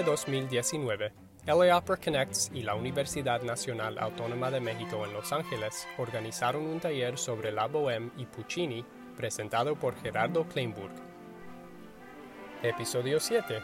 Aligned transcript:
de 0.00 0.06
2019, 0.06 1.12
LA 1.46 1.76
Opera 1.76 2.00
Connects 2.02 2.50
y 2.54 2.62
la 2.62 2.74
Universidad 2.74 3.42
Nacional 3.42 3.98
Autónoma 3.98 4.50
de 4.50 4.58
México 4.58 5.04
en 5.04 5.12
Los 5.12 5.30
Ángeles 5.30 5.86
organizaron 5.98 6.64
un 6.64 6.80
taller 6.80 7.18
sobre 7.18 7.52
la 7.52 7.66
bohème 7.66 8.10
y 8.16 8.24
Puccini 8.24 8.82
presentado 9.14 9.74
por 9.76 9.94
Gerardo 10.00 10.44
Kleinburg. 10.48 10.94
Episodio 12.62 13.20
7. 13.20 13.60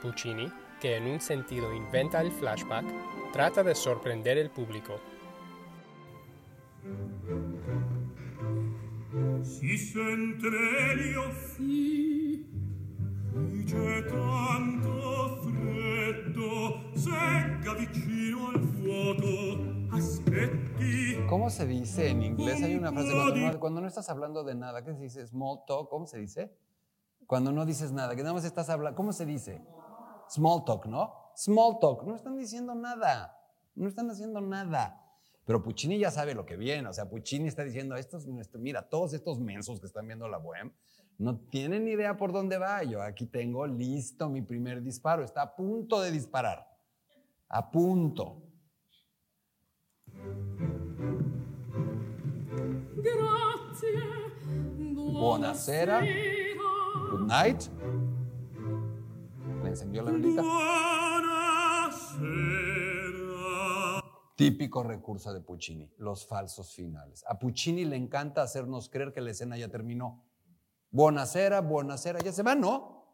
Puccini, 0.00 0.50
que 0.80 0.96
en 0.96 1.06
un 1.06 1.20
sentido 1.20 1.74
inventa 1.74 2.22
el 2.22 2.32
flashback, 2.32 2.86
trata 3.32 3.62
de 3.62 3.74
sorprender 3.74 4.38
el 4.38 4.48
público. 4.48 4.98
Si 9.42 9.76
sente 9.76 10.48
l'elio 10.48 11.30
sì, 11.54 12.46
¿Cómo 21.28 21.50
se 21.50 21.66
dice 21.66 22.08
en 22.10 22.22
inglés? 22.22 22.62
Hay 22.62 22.74
una 22.76 22.92
frase 22.92 23.12
cuando 23.12 23.36
no, 23.36 23.60
cuando 23.60 23.80
no 23.80 23.88
estás 23.88 24.08
hablando 24.10 24.44
de 24.44 24.54
nada, 24.54 24.84
¿qué 24.84 24.94
se 24.94 25.02
dice? 25.02 25.26
Small 25.26 25.60
talk, 25.66 25.88
¿cómo 25.88 26.06
se 26.06 26.18
dice? 26.18 26.56
Cuando 27.26 27.52
no 27.52 27.64
dices 27.64 27.92
nada, 27.92 28.14
que 28.14 28.22
nada 28.22 28.34
más 28.34 28.44
estás 28.44 28.68
hablando, 28.68 28.96
¿cómo 28.96 29.12
se 29.12 29.24
dice? 29.24 29.62
Small 30.28 30.64
talk, 30.64 30.86
¿no? 30.86 31.12
Small 31.36 31.78
talk, 31.80 32.04
no 32.04 32.14
están 32.14 32.36
diciendo 32.36 32.74
nada, 32.74 33.38
no 33.74 33.88
están 33.88 34.10
haciendo 34.10 34.40
nada. 34.40 35.00
Pero 35.44 35.62
Puccini 35.62 35.98
ya 35.98 36.10
sabe 36.10 36.34
lo 36.34 36.46
que 36.46 36.56
viene, 36.56 36.88
o 36.88 36.92
sea, 36.92 37.08
Puccini 37.08 37.48
está 37.48 37.64
diciendo, 37.64 37.96
estos, 37.96 38.26
mira, 38.58 38.88
todos 38.88 39.12
estos 39.12 39.40
mensos 39.40 39.80
que 39.80 39.86
están 39.86 40.06
viendo 40.06 40.28
la 40.28 40.38
bohème 40.38 40.72
no 41.18 41.38
tienen 41.50 41.84
ni 41.84 41.92
idea 41.92 42.16
por 42.16 42.32
dónde 42.32 42.58
va. 42.58 42.82
Yo 42.82 43.02
aquí 43.02 43.26
tengo 43.26 43.66
listo 43.66 44.28
mi 44.28 44.42
primer 44.42 44.82
disparo, 44.82 45.24
está 45.24 45.42
a 45.42 45.56
punto 45.56 46.00
de 46.00 46.10
disparar, 46.10 46.66
a 47.48 47.70
punto. 47.70 48.42
Buonasera. 55.14 56.00
Good 57.10 57.26
night. 57.28 57.62
Le 59.62 59.68
encendió 59.68 60.02
la 60.02 60.10
velita. 60.10 60.42
Típico 64.36 64.82
recurso 64.82 65.32
de 65.32 65.40
Puccini, 65.40 65.88
los 65.98 66.26
falsos 66.26 66.74
finales. 66.74 67.24
A 67.28 67.38
Puccini 67.38 67.84
le 67.84 67.96
encanta 67.96 68.42
hacernos 68.42 68.88
creer 68.88 69.12
que 69.12 69.20
la 69.20 69.30
escena 69.30 69.56
ya 69.56 69.68
terminó. 69.68 70.24
Buonasera, 70.94 71.60
buonasera, 71.60 72.20
ya 72.20 72.30
se 72.30 72.44
va, 72.44 72.54
¿no? 72.54 73.04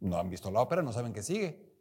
No 0.00 0.18
han 0.18 0.28
visto 0.28 0.50
la 0.50 0.62
ópera, 0.62 0.82
no 0.82 0.92
saben 0.92 1.12
qué 1.12 1.22
sigue. 1.22 1.72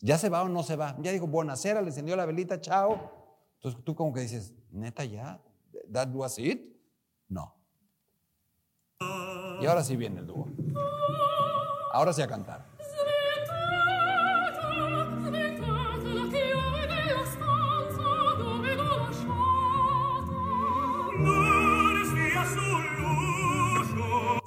¿Ya 0.00 0.18
se 0.18 0.28
va 0.28 0.42
o 0.42 0.48
no 0.48 0.64
se 0.64 0.74
va? 0.74 0.96
Ya 0.98 1.12
dijo, 1.12 1.28
buonasera, 1.28 1.80
le 1.80 1.86
encendió 1.86 2.16
la 2.16 2.26
velita, 2.26 2.60
chao. 2.60 2.98
Entonces 3.54 3.84
tú 3.84 3.94
como 3.94 4.12
que 4.12 4.22
dices, 4.22 4.52
neta 4.72 5.04
ya, 5.04 5.40
that 5.92 6.08
was 6.12 6.40
it? 6.40 6.76
No. 7.28 7.54
Y 9.60 9.66
ahora 9.66 9.84
sí 9.84 9.94
viene 9.94 10.18
el 10.18 10.26
dúo. 10.26 10.48
Ahora 11.92 12.12
sí 12.12 12.20
a 12.20 12.26
cantar. 12.26 12.66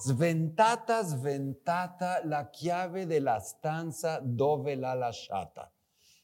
Sventata, 0.02 1.04
sventata, 1.04 2.26
la 2.26 2.50
chiave 2.50 3.06
de 3.06 3.20
la 3.20 3.40
stanza 3.40 4.20
dove 4.20 4.76
la 4.76 4.96
lasciata. 4.96 5.72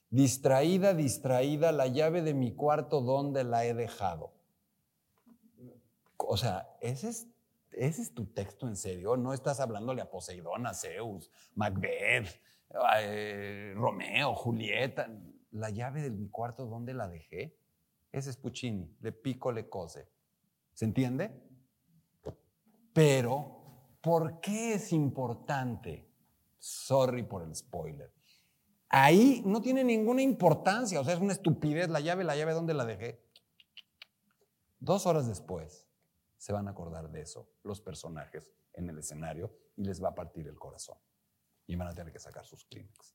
Distraída, 0.10 0.96
distraída, 0.96 1.72
la 1.72 1.86
llave 1.86 2.24
de 2.24 2.34
mi 2.34 2.56
cuarto 2.56 3.02
donde 3.02 3.44
la 3.44 3.66
he 3.66 3.76
dejado. 3.76 4.34
O 6.18 6.38
sea, 6.38 6.76
ese 6.82 7.10
es, 7.10 7.28
ese 7.72 8.02
es 8.02 8.14
tu 8.16 8.26
texto 8.26 8.68
en 8.68 8.76
serio. 8.76 9.16
No 9.16 9.34
estás 9.34 9.60
hablándole 9.60 10.02
a 10.02 10.10
Poseidón, 10.10 10.66
a 10.66 10.74
Zeus, 10.74 11.30
Macbeth, 11.54 12.42
Romeo, 13.76 14.34
Julieta. 14.34 15.08
La 15.52 15.70
llave 15.70 16.02
de 16.02 16.10
mi 16.10 16.30
cuarto 16.30 16.66
donde 16.66 16.96
la 16.96 17.08
dejé. 17.08 17.56
Ese 18.12 18.32
es 18.32 18.38
Puccini. 18.38 18.92
Le 19.02 19.12
pico, 19.12 19.52
le 19.52 19.70
cose. 19.70 20.10
¿Se 20.74 20.86
entiende? 20.86 21.32
Pero, 22.94 23.57
¿por 24.08 24.40
qué 24.40 24.76
es 24.76 24.94
importante? 24.94 26.10
Sorry 26.60 27.24
por 27.24 27.44
el 27.44 27.54
spoiler. 27.54 28.10
Ahí 28.88 29.44
no 29.46 29.62
tiene 29.62 29.84
ninguna 29.84 30.22
importancia, 30.22 31.02
o 31.02 31.04
sea, 31.04 31.16
es 31.16 31.20
una 31.20 31.34
estupidez. 31.34 31.90
La 31.90 32.00
llave, 32.00 32.24
la 32.24 32.38
llave, 32.38 32.54
¿dónde 32.54 32.74
la 32.74 32.86
dejé? 32.86 33.22
Dos 34.80 35.06
horas 35.06 35.28
después 35.28 35.90
se 36.38 36.54
van 36.54 36.70
a 36.70 36.72
acordar 36.72 37.12
de 37.12 37.20
eso 37.20 37.50
los 37.64 37.82
personajes 37.82 38.54
en 38.72 38.90
el 38.90 38.98
escenario 38.98 39.54
y 39.76 39.84
les 39.84 40.02
va 40.02 40.10
a 40.10 40.16
partir 40.16 40.48
el 40.48 40.58
corazón. 40.58 40.98
Y 41.66 41.76
van 41.76 41.90
a 41.90 41.94
tener 41.94 42.14
que 42.14 42.20
sacar 42.20 42.46
sus 42.46 42.64
clínicas. 42.64 43.14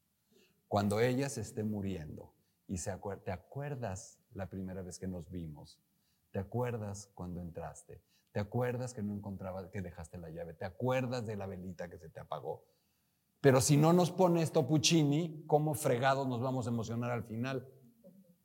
Cuando 0.68 1.00
ella 1.00 1.30
se 1.30 1.40
esté 1.40 1.64
muriendo 1.64 2.34
y 2.68 2.76
se 2.76 2.92
acuer- 2.92 3.22
te 3.24 3.32
acuerdas 3.32 4.18
la 4.34 4.50
primera 4.50 4.82
vez 4.82 4.98
que 4.98 5.08
nos 5.08 5.30
vimos, 5.30 5.80
te 6.32 6.38
acuerdas 6.38 7.08
cuando 7.14 7.40
entraste, 7.40 8.02
te 8.32 8.40
acuerdas 8.40 8.94
que 8.94 9.02
no 9.02 9.14
encontrabas, 9.14 9.68
que 9.68 9.82
dejaste 9.82 10.18
la 10.18 10.30
llave, 10.30 10.54
te 10.54 10.64
acuerdas 10.64 11.26
de 11.26 11.36
la 11.36 11.46
velita 11.46 11.88
que 11.88 11.98
se 11.98 12.08
te 12.08 12.20
apagó. 12.20 12.64
Pero 13.40 13.60
si 13.60 13.76
no 13.76 13.92
nos 13.92 14.10
pone 14.10 14.42
esto 14.42 14.66
Puccini, 14.66 15.44
¿cómo 15.46 15.74
fregados 15.74 16.26
nos 16.26 16.40
vamos 16.40 16.66
a 16.66 16.70
emocionar 16.70 17.10
al 17.10 17.24
final? 17.24 17.68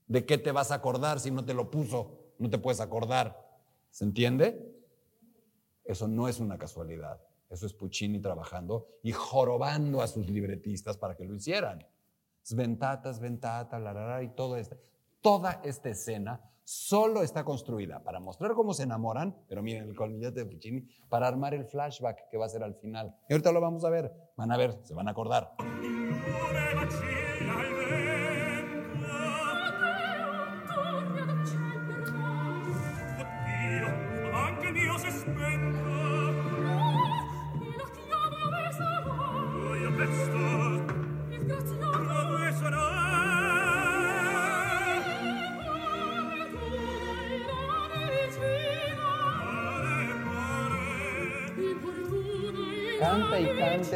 ¿De 0.07 0.25
qué 0.25 0.37
te 0.37 0.51
vas 0.51 0.71
a 0.71 0.75
acordar 0.75 1.19
si 1.19 1.31
no 1.31 1.45
te 1.45 1.53
lo 1.53 1.71
puso? 1.71 2.33
No 2.39 2.49
te 2.49 2.57
puedes 2.57 2.81
acordar. 2.81 3.47
¿Se 3.91 4.03
entiende? 4.03 4.75
Eso 5.85 6.07
no 6.07 6.27
es 6.27 6.39
una 6.39 6.57
casualidad. 6.57 7.21
Eso 7.49 7.65
es 7.65 7.73
Puccini 7.73 8.19
trabajando 8.19 8.87
y 9.03 9.13
jorobando 9.13 10.01
a 10.01 10.07
sus 10.07 10.29
libretistas 10.29 10.97
para 10.97 11.15
que 11.15 11.23
lo 11.23 11.35
hicieran. 11.35 11.85
Sventata, 12.41 13.13
sventata, 13.13 13.79
la, 13.79 13.93
la, 13.93 14.07
la, 14.07 14.23
y 14.23 14.29
todo 14.29 14.57
esto. 14.57 14.77
Toda 15.21 15.61
esta 15.63 15.89
escena 15.89 16.41
solo 16.67 17.23
está 17.23 17.45
construida 17.45 18.03
para 18.03 18.19
mostrar 18.19 18.51
cómo 18.51 18.73
se 18.73 18.83
enamoran, 18.83 19.33
pero 19.47 19.63
miren 19.63 19.87
el 19.87 19.95
colmillete 19.95 20.41
de 20.41 20.45
Puccini, 20.45 20.85
para 21.07 21.25
armar 21.25 21.53
el 21.53 21.63
flashback 21.63 22.29
que 22.29 22.37
va 22.37 22.45
a 22.45 22.49
ser 22.49 22.61
al 22.61 22.75
final. 22.75 23.15
Y 23.29 23.33
ahorita 23.33 23.53
lo 23.53 23.61
vamos 23.61 23.85
a 23.85 23.89
ver. 23.89 24.11
Van 24.35 24.51
a 24.51 24.57
ver, 24.57 24.77
se 24.83 24.93
van 24.93 25.07
a 25.07 25.11
acordar. 25.11 25.55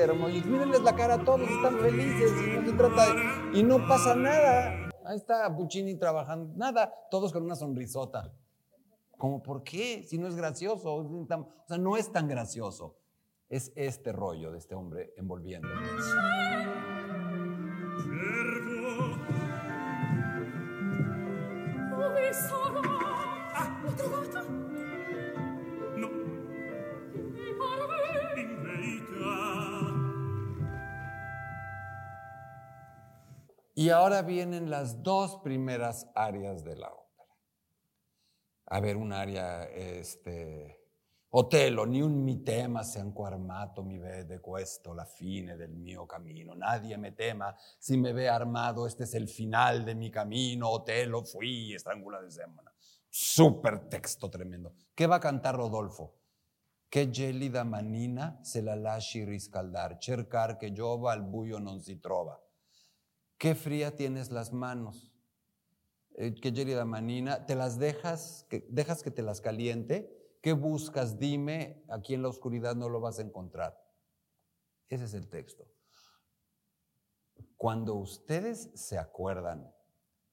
Hermoso. 0.02 0.30
Y 0.36 0.42
mírenles 0.44 0.82
la 0.82 0.96
cara 0.96 1.24
todos, 1.24 1.42
están 1.50 1.80
felices. 1.80 2.32
Y 2.48 2.60
no 2.60 2.66
se 2.66 2.74
trata 2.74 3.06
de- 3.14 3.60
Y 3.60 3.64
no 3.64 3.88
pasa 3.88 4.16
nada. 4.16 4.90
Ahí 5.06 5.18
está 5.18 5.54
Puccini 5.56 5.96
trabajando. 5.96 6.54
Nada, 6.56 6.94
todos 7.10 7.32
con 7.34 7.44
una 7.44 7.56
sonrisota. 7.56 8.32
¿Cómo 9.18 9.42
por 9.44 9.64
qué? 9.64 10.04
Si 10.04 10.18
no 10.18 10.28
es 10.28 10.36
gracioso. 10.36 10.96
O 10.96 11.28
sea, 11.68 11.78
no 11.78 11.98
es 11.98 12.12
tan 12.12 12.28
gracioso. 12.28 12.96
Es 13.50 13.72
este 13.76 14.12
rollo 14.12 14.52
de 14.52 14.58
este 14.60 14.76
hombre 14.76 15.14
envolviendo. 15.18 15.68
Y 33.82 33.90
ahora 33.90 34.22
vienen 34.22 34.70
las 34.70 35.02
dos 35.02 35.38
primeras 35.38 36.08
áreas 36.14 36.64
de 36.64 36.76
la 36.76 36.94
ópera. 36.94 37.36
A 38.68 38.80
ver, 38.80 38.96
un 38.96 39.12
área, 39.12 39.64
este, 39.64 40.80
Otello, 41.30 41.88
ni 41.88 42.00
un 42.04 42.24
mi 42.24 42.44
tema 42.44 42.84
se 42.84 43.00
ancora 43.00 43.36
armato 43.36 43.82
mi 43.82 43.98
vede 43.98 44.40
questo, 44.40 44.94
la 44.94 45.08
fine 45.08 45.58
del 45.58 45.72
mio 45.72 46.06
camino. 46.06 46.54
Nadie 46.54 46.96
me 46.96 47.14
tema 47.14 47.56
si 47.80 47.98
me 47.98 48.14
ve 48.14 48.30
armado, 48.30 48.86
este 48.86 49.06
es 49.06 49.16
el 49.16 49.28
final 49.28 49.84
de 49.84 49.96
mi 49.96 50.12
camino. 50.12 50.70
Otello, 50.70 51.24
fui, 51.24 51.74
estrangula 51.74 52.22
de 52.22 52.30
semana. 52.30 52.72
Súper 53.10 53.90
texto 53.90 54.30
tremendo. 54.30 54.76
¿Qué 54.94 55.08
va 55.08 55.16
a 55.16 55.20
cantar 55.20 55.56
Rodolfo? 55.56 56.20
Che 56.88 57.10
gelida 57.10 57.64
manina 57.64 58.38
se 58.44 58.62
la 58.62 58.76
lasci 58.76 59.24
riscaldar, 59.24 59.98
cercar 59.98 60.58
que 60.58 60.72
giova 60.72 61.14
al 61.14 61.24
buio 61.24 61.58
non 61.58 61.82
si 61.82 62.00
trova. 62.00 62.40
Qué 63.42 63.56
fría 63.56 63.96
tienes 63.96 64.30
las 64.30 64.54
manos. 64.54 65.12
Eh, 66.14 66.36
Qué 66.36 66.52
gelida 66.52 66.86
manina, 66.86 67.48
te 67.48 67.56
las 67.56 67.80
dejas, 67.80 68.46
que, 68.52 68.68
dejas 68.70 69.02
que 69.02 69.10
te 69.10 69.24
las 69.24 69.42
caliente. 69.42 70.38
¿Qué 70.44 70.54
buscas? 70.54 71.18
Dime, 71.18 71.84
aquí 71.90 72.14
en 72.14 72.22
la 72.22 72.28
oscuridad 72.28 72.76
no 72.76 72.88
lo 72.88 73.02
vas 73.02 73.18
a 73.18 73.24
encontrar. 73.24 73.84
Ese 74.90 75.06
es 75.06 75.16
el 75.16 75.28
texto. 75.28 75.68
Cuando 77.58 77.96
ustedes 77.96 78.70
se 78.76 79.00
acuerdan 79.00 79.74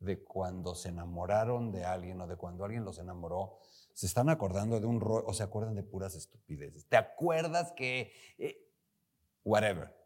de 0.01 0.23
cuando 0.23 0.75
se 0.75 0.91
enamoraron 0.91 1.73
de 1.73 1.87
alguien 1.87 2.21
o 2.21 2.27
de 2.27 2.37
cuando 2.37 2.67
alguien 2.67 2.85
los 2.85 2.99
enamoró, 2.99 3.61
se 3.95 4.05
están 4.05 4.29
acordando 4.29 4.81
de 4.81 4.87
un 4.87 5.01
rollo 5.01 5.25
o 5.27 5.33
se 5.33 5.45
acuerdan 5.45 5.75
de 5.75 5.83
puras 5.83 6.15
estupideces. 6.15 6.87
¿Te 6.87 6.99
acuerdas 6.99 7.73
que... 7.73 8.13
eh, 8.37 8.71
whatever. 9.45 9.97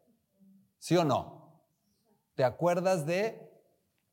¿Sí 0.78 0.96
o 0.96 1.02
no? 1.02 1.41
¿Te 2.34 2.44
acuerdas 2.44 3.06
de 3.06 3.50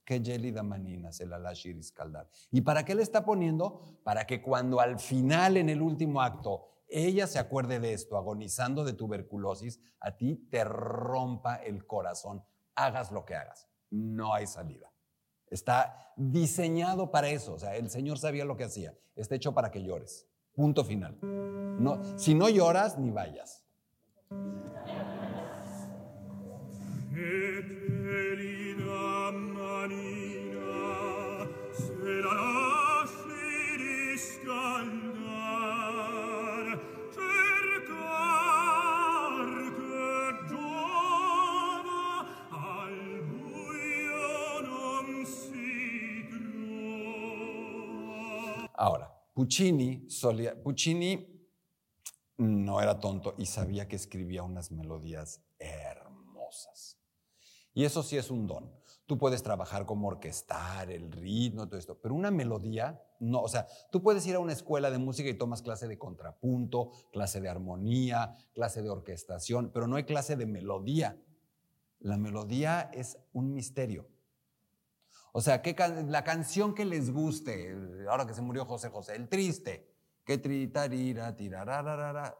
que 0.05 0.21
gelida 0.21 0.63
manina 0.63 1.11
se 1.11 1.25
la 1.25 1.39
lasci 1.39 1.73
riscaldar? 1.73 2.29
¿Y 2.51 2.61
para 2.61 2.83
qué 2.83 2.95
le 2.95 3.03
está 3.03 3.23
poniendo? 3.23 3.81
Para 4.03 4.25
que 4.25 4.41
cuando 4.41 4.79
al 4.79 4.99
final, 4.99 5.57
en 5.57 5.69
el 5.69 5.81
último 5.81 6.21
acto, 6.21 6.65
ella 6.87 7.27
se 7.27 7.39
acuerde 7.39 7.79
de 7.79 7.93
esto, 7.93 8.17
agonizando 8.17 8.83
de 8.83 8.93
tuberculosis, 8.93 9.79
a 9.99 10.17
ti 10.17 10.35
te 10.49 10.63
rompa 10.63 11.57
el 11.57 11.85
corazón. 11.85 12.43
Hagas 12.75 13.11
lo 13.11 13.25
que 13.25 13.35
hagas. 13.35 13.67
No 13.91 14.33
hay 14.33 14.47
salida. 14.47 14.91
Está 15.47 16.13
diseñado 16.15 17.11
para 17.11 17.29
eso. 17.29 17.53
O 17.53 17.59
sea, 17.59 17.75
el 17.75 17.89
Señor 17.89 18.17
sabía 18.17 18.45
lo 18.45 18.57
que 18.57 18.65
hacía. 18.65 18.97
Está 19.15 19.35
hecho 19.35 19.53
para 19.53 19.71
que 19.71 19.83
llores. 19.83 20.27
Punto 20.53 20.83
final. 20.83 21.17
No, 21.21 22.01
si 22.17 22.33
no 22.33 22.49
lloras, 22.49 22.97
ni 22.97 23.11
vayas. 23.11 23.63
Puccini 49.39 50.05
Puccini 50.61 51.25
no 52.39 52.81
era 52.81 52.99
tonto 52.99 53.35
y 53.37 53.45
sabía 53.45 53.87
que 53.87 53.95
escribía 53.95 54.43
unas 54.43 54.69
melodías 54.69 55.41
hermosas. 55.57 56.99
Y 57.73 57.85
eso 57.85 58.03
sí 58.03 58.17
es 58.17 58.31
un 58.31 58.47
don. 58.47 58.69
Tú 59.05 59.17
puedes 59.17 59.41
trabajar 59.41 59.85
como 59.85 60.09
orquestar, 60.09 60.91
el 60.91 61.09
ritmo, 61.09 61.69
todo 61.69 61.79
esto, 61.79 61.97
pero 62.01 62.15
una 62.15 62.31
melodía, 62.31 63.01
no. 63.21 63.41
O 63.41 63.47
sea, 63.47 63.65
tú 63.93 64.03
puedes 64.03 64.27
ir 64.27 64.35
a 64.35 64.39
una 64.39 64.51
escuela 64.51 64.91
de 64.91 64.97
música 64.97 65.29
y 65.29 65.37
tomas 65.37 65.61
clase 65.61 65.87
de 65.87 65.97
contrapunto, 65.97 66.91
clase 67.13 67.39
de 67.39 67.47
armonía, 67.47 68.35
clase 68.53 68.81
de 68.81 68.89
orquestación, 68.89 69.71
pero 69.73 69.87
no 69.87 69.95
hay 69.95 70.03
clase 70.03 70.35
de 70.35 70.47
melodía. 70.47 71.17
La 71.99 72.17
melodía 72.17 72.91
es 72.93 73.17
un 73.31 73.53
misterio. 73.53 74.09
O 75.31 75.41
sea, 75.41 75.61
¿qué 75.61 75.75
can- 75.75 76.11
la 76.11 76.23
canción 76.23 76.73
que 76.73 76.85
les 76.85 77.11
guste, 77.11 77.75
ahora 78.09 78.25
que 78.25 78.33
se 78.33 78.41
murió 78.41 78.65
José 78.65 78.89
José, 78.89 79.15
el 79.15 79.29
triste, 79.29 79.87
que 80.25 80.37
tri, 80.37 80.67
tarira, 80.67 81.35
tirararara, 81.35 82.37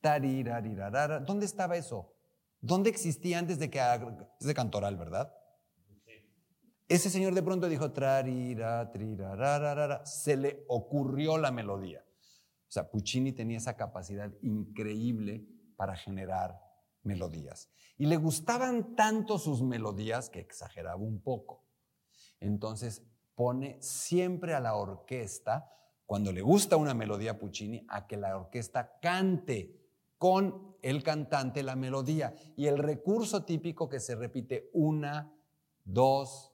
tarirarirarara. 0.00 1.20
¿Dónde 1.20 1.46
estaba 1.46 1.76
eso? 1.76 2.14
¿Dónde 2.60 2.90
existía 2.90 3.38
antes 3.38 3.58
de 3.58 3.70
que 3.70 3.80
es 4.40 4.46
de 4.46 4.54
Cantoral, 4.54 4.96
verdad? 4.96 5.32
Ese 6.88 7.08
señor 7.08 7.34
de 7.34 7.42
pronto 7.42 7.68
dijo 7.68 7.92
trarira, 7.92 8.90
trirararara, 8.90 10.04
se 10.04 10.36
le 10.36 10.64
ocurrió 10.68 11.38
la 11.38 11.50
melodía. 11.52 12.04
O 12.68 12.72
sea, 12.72 12.90
Puccini 12.90 13.32
tenía 13.32 13.58
esa 13.58 13.76
capacidad 13.76 14.30
increíble 14.42 15.46
para 15.76 15.96
generar 15.96 16.58
melodías. 17.02 17.70
Y 17.96 18.06
le 18.06 18.16
gustaban 18.16 18.96
tanto 18.96 19.38
sus 19.38 19.62
melodías 19.62 20.30
que 20.30 20.40
exageraba 20.40 20.96
un 20.96 21.22
poco. 21.22 21.64
Entonces 22.40 23.02
pone 23.34 23.80
siempre 23.80 24.54
a 24.54 24.60
la 24.60 24.74
orquesta, 24.74 25.70
cuando 26.06 26.32
le 26.32 26.42
gusta 26.42 26.76
una 26.76 26.94
melodía 26.94 27.32
a 27.32 27.38
Puccini, 27.38 27.86
a 27.88 28.06
que 28.06 28.16
la 28.16 28.36
orquesta 28.36 28.98
cante 29.00 29.80
con 30.18 30.76
el 30.82 31.02
cantante 31.02 31.62
la 31.62 31.76
melodía. 31.76 32.34
Y 32.56 32.66
el 32.66 32.78
recurso 32.78 33.44
típico 33.44 33.88
que 33.88 34.00
se 34.00 34.16
repite 34.16 34.70
una, 34.72 35.32
dos, 35.84 36.52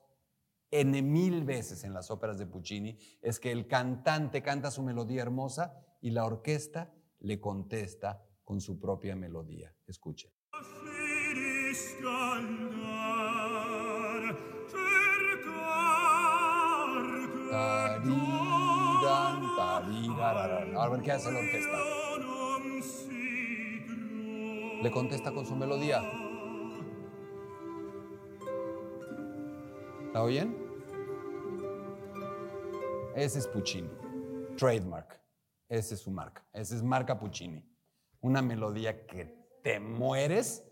N 0.69 1.01
mil 1.01 1.43
veces 1.43 1.83
en 1.83 1.93
las 1.93 2.11
óperas 2.11 2.37
de 2.37 2.45
Puccini 2.45 2.97
es 3.21 3.39
que 3.39 3.51
el 3.51 3.67
cantante 3.67 4.41
canta 4.41 4.69
su 4.69 4.83
melodía 4.83 5.21
hermosa 5.21 5.73
y 6.01 6.11
la 6.11 6.25
orquesta 6.25 6.93
le 7.19 7.39
contesta 7.39 8.23
con 8.43 8.59
su 8.59 8.79
propia 8.79 9.15
melodía. 9.15 9.73
Escuchen. 9.85 10.31
A 20.75 20.89
ver 20.89 21.01
qué 21.01 21.11
hace 21.11 21.31
la 21.31 21.39
orquesta. 21.39 21.77
Le 24.81 24.91
contesta 24.91 25.31
con 25.33 25.45
su 25.45 25.55
melodía. 25.55 26.01
¿La 30.13 30.23
oyen? 30.23 30.55
Ese 33.15 33.39
es 33.39 33.47
Puccini. 33.47 33.89
Trademark. 34.55 35.19
Esa 35.69 35.95
es 35.95 36.01
su 36.01 36.11
marca. 36.11 36.45
Esa 36.53 36.75
es 36.75 36.83
marca 36.83 37.19
Puccini. 37.19 37.63
Una 38.21 38.41
melodía 38.41 39.05
que 39.05 39.25
te 39.63 39.79
mueres 39.79 40.63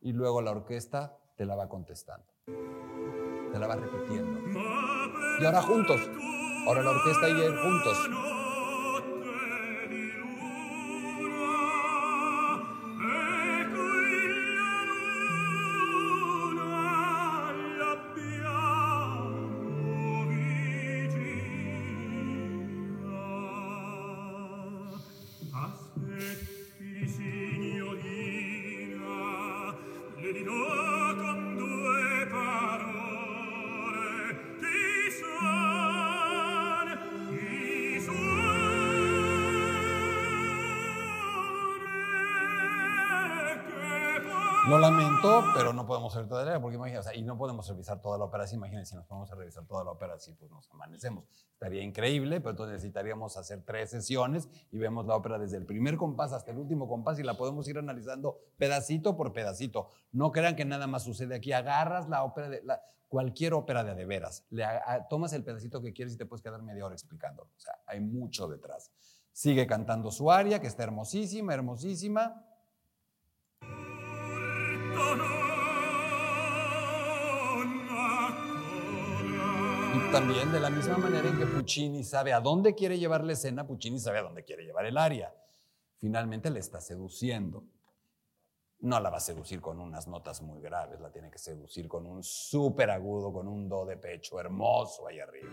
y 0.00 0.12
luego 0.12 0.42
la 0.42 0.50
orquesta 0.50 1.18
te 1.36 1.46
la 1.46 1.54
va 1.54 1.68
contestando. 1.68 2.26
Te 2.46 3.58
la 3.58 3.66
va 3.66 3.76
repitiendo. 3.76 4.71
Y 5.42 5.44
ahora 5.44 5.60
juntos. 5.60 6.00
Ahora 6.68 6.84
la 6.84 6.90
orquesta 6.90 7.28
y 7.28 7.32
él 7.32 7.56
juntos. 7.56 7.98
Pero 45.54 45.72
no 45.72 45.86
podemos 45.86 46.14
hacer 46.14 46.28
toda 46.28 46.42
la 46.44 46.50
ópera, 46.50 46.60
porque 46.62 46.76
imagínate, 46.76 47.00
o 47.00 47.02
sea, 47.10 47.14
y 47.14 47.22
no 47.22 47.36
podemos 47.36 47.68
revisar 47.68 48.00
toda 48.00 48.16
la 48.18 48.24
ópera 48.24 48.44
así. 48.44 48.56
Imagínense, 48.56 48.90
si 48.90 48.96
nos 48.96 49.06
ponemos 49.06 49.30
a 49.30 49.34
revisar 49.34 49.64
toda 49.66 49.84
la 49.84 49.90
ópera 49.90 50.14
así, 50.14 50.32
pues 50.34 50.50
nos 50.50 50.70
amanecemos. 50.70 51.24
Estaría 51.52 51.82
increíble, 51.82 52.40
pero 52.40 52.50
entonces 52.52 52.74
necesitaríamos 52.74 53.36
hacer 53.36 53.62
tres 53.64 53.90
sesiones 53.90 54.48
y 54.70 54.78
vemos 54.78 55.06
la 55.06 55.14
ópera 55.14 55.38
desde 55.38 55.58
el 55.58 55.66
primer 55.66 55.96
compás 55.96 56.32
hasta 56.32 56.50
el 56.52 56.58
último 56.58 56.88
compás 56.88 57.18
y 57.18 57.22
la 57.22 57.34
podemos 57.34 57.68
ir 57.68 57.78
analizando 57.78 58.38
pedacito 58.56 59.16
por 59.16 59.32
pedacito. 59.32 59.88
No 60.10 60.32
crean 60.32 60.56
que 60.56 60.64
nada 60.64 60.86
más 60.86 61.02
sucede 61.04 61.34
aquí. 61.34 61.52
Agarras 61.52 62.08
la 62.08 62.24
ópera, 62.24 62.48
de, 62.48 62.62
la- 62.62 62.80
cualquier 63.08 63.52
ópera 63.52 63.84
de 63.84 63.94
de 63.94 64.06
veras, 64.06 64.46
le 64.48 64.64
tomas 65.10 65.34
el 65.34 65.44
pedacito 65.44 65.82
que 65.82 65.92
quieres 65.92 66.14
y 66.14 66.16
te 66.16 66.24
puedes 66.24 66.42
quedar 66.42 66.62
media 66.62 66.86
hora 66.86 66.94
explicándolo. 66.94 67.50
O 67.54 67.60
sea, 67.60 67.74
hay 67.86 68.00
mucho 68.00 68.48
detrás. 68.48 68.90
Sigue 69.32 69.66
cantando 69.66 70.10
su 70.10 70.30
aria, 70.30 70.60
que 70.60 70.66
está 70.66 70.82
hermosísima, 70.84 71.52
hermosísima. 71.52 72.42
Y 79.94 80.12
también 80.12 80.50
de 80.52 80.60
la 80.60 80.70
misma 80.70 80.96
manera 80.96 81.28
en 81.28 81.38
que 81.38 81.46
Puccini 81.46 82.02
sabe 82.04 82.32
a 82.32 82.40
dónde 82.40 82.74
quiere 82.74 82.98
llevar 82.98 83.24
la 83.24 83.34
escena, 83.34 83.66
Puccini 83.66 83.98
sabe 83.98 84.18
a 84.18 84.22
dónde 84.22 84.44
quiere 84.44 84.64
llevar 84.64 84.86
el 84.86 84.96
aria. 84.96 85.34
Finalmente 85.98 86.50
le 86.50 86.60
está 86.60 86.80
seduciendo. 86.80 87.64
No 88.80 88.98
la 88.98 89.10
va 89.10 89.18
a 89.18 89.20
seducir 89.20 89.60
con 89.60 89.78
unas 89.78 90.08
notas 90.08 90.42
muy 90.42 90.60
graves, 90.60 90.98
la 91.00 91.12
tiene 91.12 91.30
que 91.30 91.38
seducir 91.38 91.86
con 91.86 92.04
un 92.06 92.24
súper 92.24 92.90
agudo, 92.90 93.32
con 93.32 93.46
un 93.46 93.68
do 93.68 93.86
de 93.86 93.96
pecho 93.96 94.40
hermoso 94.40 95.06
ahí 95.06 95.20
arriba. 95.20 95.52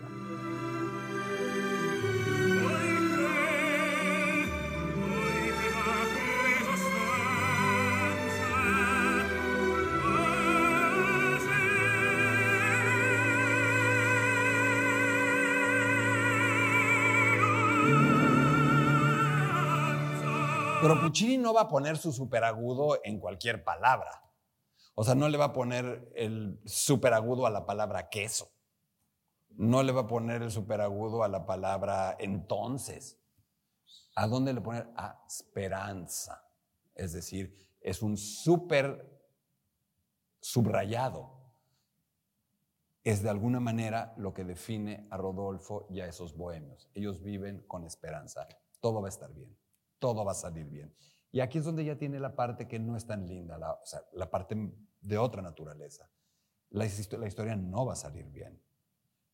Pero 20.90 21.02
Puccini 21.02 21.38
no 21.38 21.54
va 21.54 21.60
a 21.60 21.68
poner 21.68 21.98
su 21.98 22.10
superagudo 22.10 22.98
en 23.04 23.20
cualquier 23.20 23.62
palabra. 23.62 24.24
O 24.96 25.04
sea, 25.04 25.14
no 25.14 25.28
le 25.28 25.38
va 25.38 25.44
a 25.44 25.52
poner 25.52 26.10
el 26.16 26.60
superagudo 26.64 27.46
a 27.46 27.50
la 27.50 27.64
palabra 27.64 28.08
queso. 28.08 28.50
No 29.50 29.84
le 29.84 29.92
va 29.92 30.00
a 30.00 30.06
poner 30.08 30.42
el 30.42 30.50
superagudo 30.50 31.22
a 31.22 31.28
la 31.28 31.46
palabra 31.46 32.16
entonces. 32.18 33.20
¿A 34.16 34.26
dónde 34.26 34.52
le 34.52 34.62
poner? 34.62 34.90
A 34.96 35.22
esperanza. 35.28 36.44
Es 36.96 37.12
decir, 37.12 37.56
es 37.80 38.02
un 38.02 38.16
súper 38.16 39.16
subrayado. 40.40 41.52
Es 43.04 43.22
de 43.22 43.30
alguna 43.30 43.60
manera 43.60 44.12
lo 44.16 44.34
que 44.34 44.42
define 44.42 45.06
a 45.12 45.16
Rodolfo 45.18 45.86
y 45.88 46.00
a 46.00 46.06
esos 46.06 46.36
bohemios. 46.36 46.90
Ellos 46.94 47.22
viven 47.22 47.64
con 47.68 47.84
esperanza. 47.84 48.48
Todo 48.80 49.00
va 49.00 49.06
a 49.06 49.10
estar 49.10 49.32
bien. 49.32 49.56
Todo 50.00 50.24
va 50.24 50.32
a 50.32 50.34
salir 50.34 50.66
bien. 50.68 50.92
Y 51.30 51.38
aquí 51.40 51.58
es 51.58 51.64
donde 51.64 51.84
ya 51.84 51.96
tiene 51.96 52.18
la 52.18 52.34
parte 52.34 52.66
que 52.66 52.80
no 52.80 52.96
es 52.96 53.06
tan 53.06 53.26
linda, 53.28 53.56
la, 53.56 54.30
parte 54.30 54.56
de 55.00 55.18
otra 55.18 55.42
naturaleza. 55.42 56.10
La, 56.70 56.84
histo- 56.86 57.18
la 57.18 57.28
historia 57.28 57.54
no 57.54 57.86
va 57.86 57.92
a 57.92 57.96
salir 57.96 58.26
bien. 58.30 58.60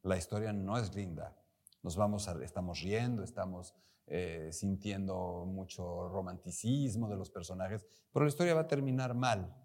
La 0.03 0.19
historia 0.19 0.53
no 0.53 0.77
es 0.77 0.95
linda. 0.95 1.35
Nos 1.83 1.97
vamos 1.97 2.29
estamos 2.43 2.81
riendo, 2.83 3.23
estamos 3.23 3.75
eh, 4.07 4.51
sintiendo 4.53 5.47
mucho 5.47 6.09
romanticismo 6.09 7.09
de 7.09 7.17
los 7.17 7.31
personajes, 7.31 7.87
pero 8.13 8.25
la 8.25 8.29
historia 8.29 8.55
va 8.55 8.63
a 8.63 8.69
terminar 8.69 9.15
mal. 9.15 9.57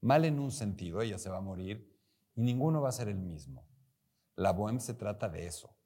Mal 0.00 0.24
en 0.24 0.38
un 0.40 0.50
sentido, 0.50 1.00
ella 1.00 1.18
se 1.18 1.30
va 1.30 1.38
a 1.38 1.40
morir 1.40 1.96
y 2.34 2.42
ninguno 2.42 2.82
va 2.82 2.88
a 2.90 2.92
ser 2.92 3.08
el 3.08 3.18
mismo. 3.18 3.66
La 4.36 4.52
bohème 4.52 4.80
se 4.80 4.94
trata 4.94 5.28
de 5.28 5.46
eso. 5.46 5.76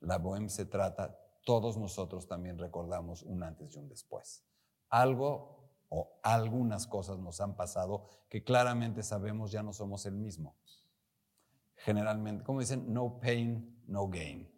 La 0.00 0.18
bohème 0.18 0.48
se 0.48 0.66
trata, 0.66 1.18
todos 1.44 1.76
nosotros 1.76 2.26
también 2.26 2.58
recordamos 2.58 3.22
un 3.22 3.42
antes 3.42 3.74
y 3.74 3.78
un 3.78 3.88
después. 3.88 4.44
Algo 4.88 5.70
o 5.88 6.18
algunas 6.22 6.86
cosas 6.86 7.18
nos 7.18 7.40
han 7.40 7.54
pasado 7.54 8.06
que 8.28 8.42
claramente 8.42 9.02
sabemos 9.02 9.52
ya 9.52 9.62
no 9.62 9.72
somos 9.72 10.06
el 10.06 10.14
mismo. 10.14 10.56
Generalmente, 11.76 12.44
como 12.44 12.60
dicen, 12.60 12.92
no 12.92 13.20
pain, 13.20 13.82
no 13.86 14.08
gain. 14.08 14.50